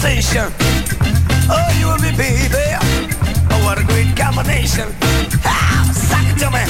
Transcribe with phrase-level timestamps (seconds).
[0.00, 0.50] Sensation.
[1.50, 2.56] Oh, you and me, baby.
[3.50, 4.88] Oh, what a great combination.
[5.44, 6.64] Ah, suck it to me.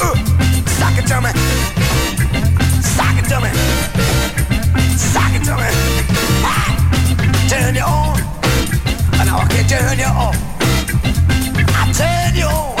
[0.00, 0.16] Uh,
[0.80, 1.30] suck it to me.
[2.80, 3.50] Suck it to me.
[4.96, 5.68] Suck it to me.
[6.42, 6.78] Ah
[7.48, 8.16] turn you on.
[9.26, 10.36] Now I can't turn you off.
[11.76, 12.76] I turn you on.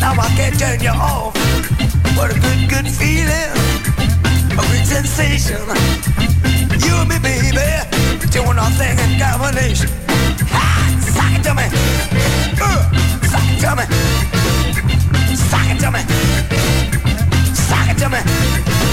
[0.00, 1.34] Now I can't turn you off.
[2.16, 3.50] What a good, good feeling.
[4.52, 5.58] A great sensation.
[6.86, 7.95] You and me, baby.
[8.36, 9.88] Doing our thing in combination.
[10.52, 11.64] Ah, suck it to me.
[12.60, 12.84] Uh,
[13.32, 13.84] suck it to me.
[15.34, 16.00] Suck it to me.
[17.54, 18.85] Suck it to me.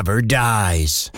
[0.00, 1.09] Never dies.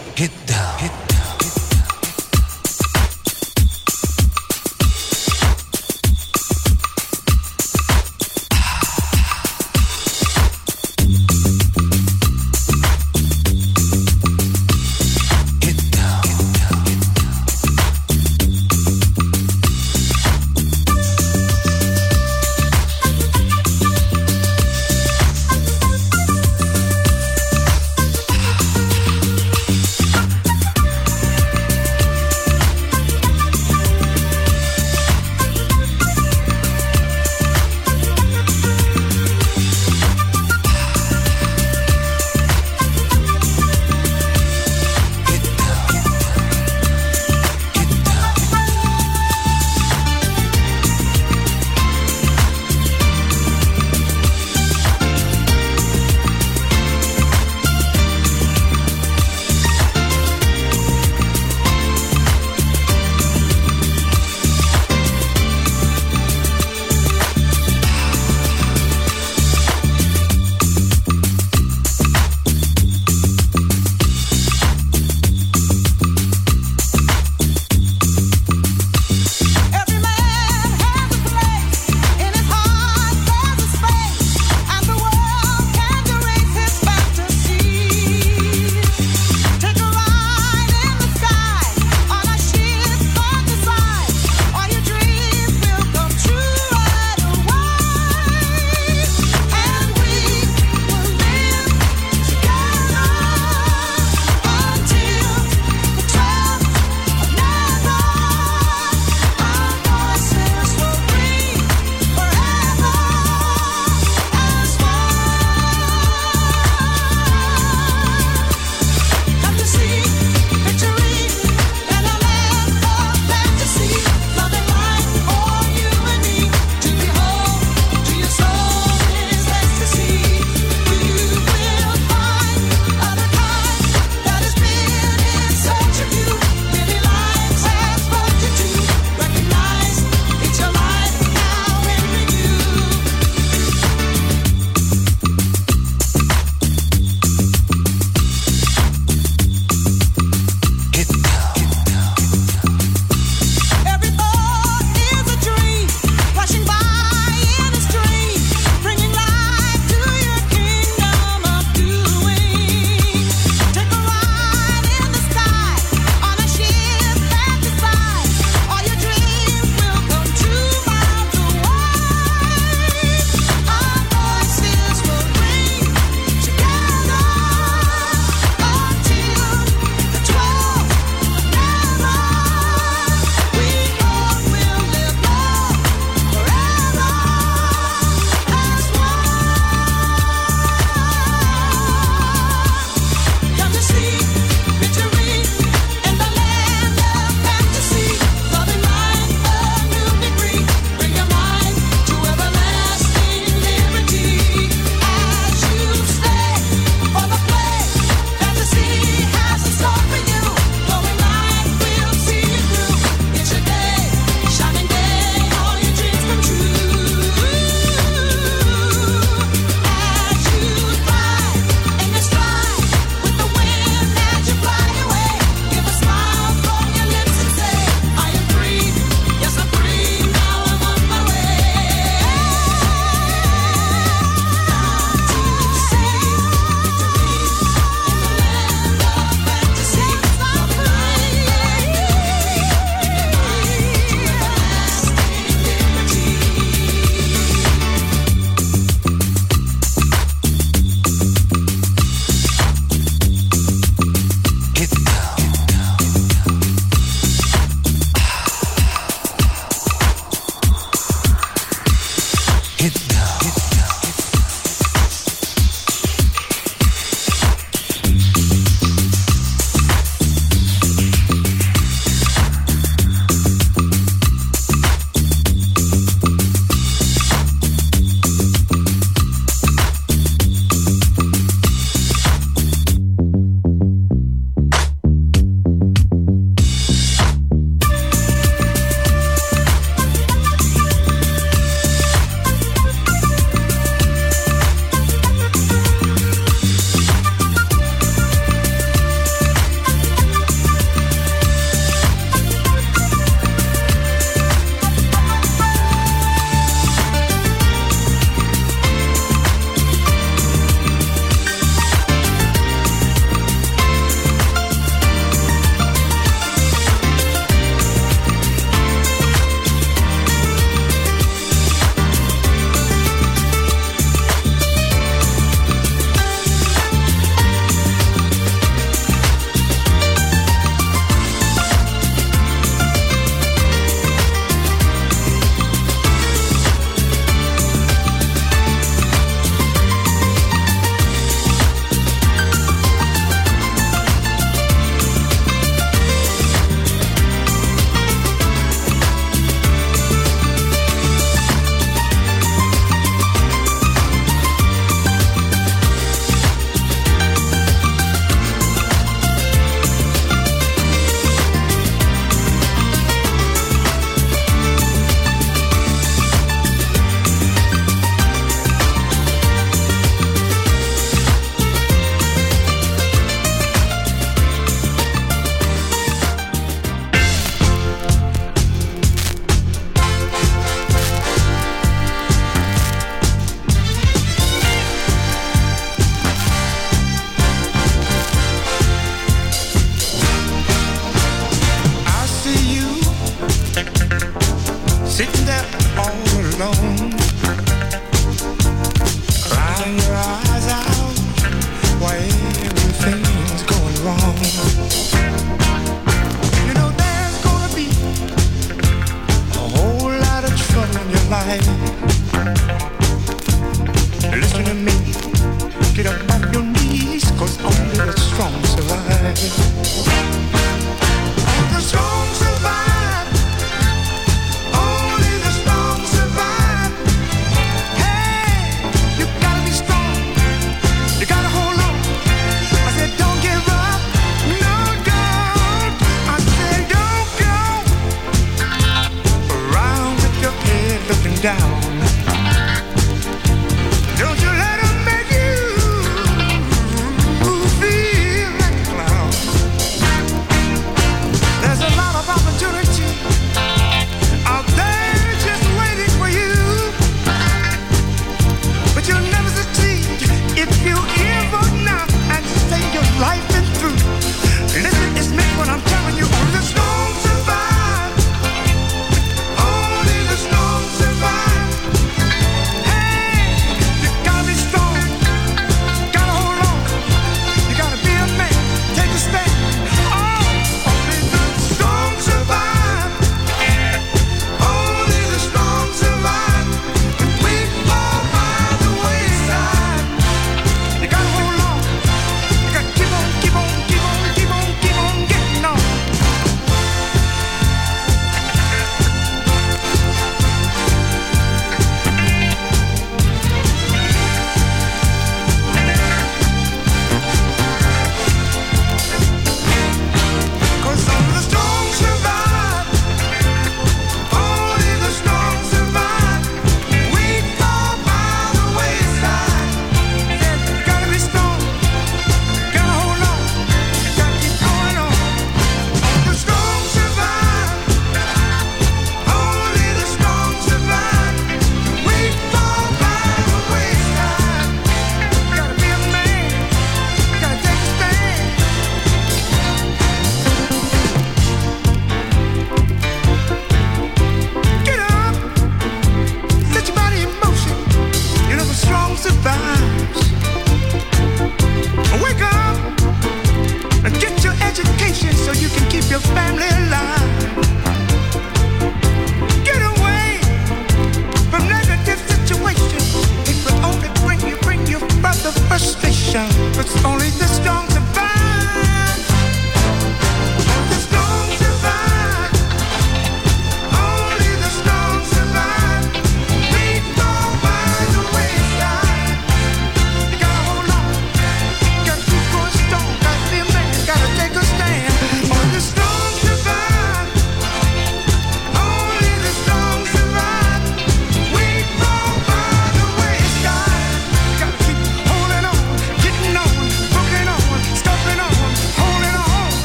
[262.85, 263.12] It's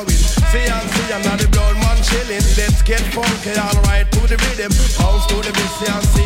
[0.00, 0.18] following.
[0.52, 2.42] See and see, I'm not the blood man chilling.
[2.56, 4.72] Let's get funky, alright, to the rhythm.
[4.98, 6.19] Bounce to the beat, see and see.